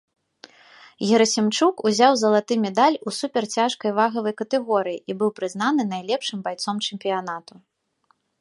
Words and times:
Герасімчук 1.09 1.83
узяў 1.89 2.13
залаты 2.21 2.53
медаль 2.65 2.97
у 3.11 3.13
суперцяжкай 3.19 3.91
вагавай 4.01 4.33
катэгорыі 4.41 4.99
і 4.99 5.11
быў 5.23 5.29
прызнаны 5.41 5.81
найлепшым 5.95 6.39
байцом 6.49 6.75
чэмпіянату. 6.89 7.53